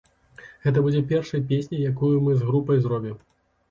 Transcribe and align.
Гэта 0.67 0.83
будзе 0.85 1.03
першай 1.13 1.45
песняй, 1.53 1.87
якую 1.93 2.13
мы 2.25 2.31
з 2.43 2.53
групай 2.53 2.77
зробім. 2.91 3.17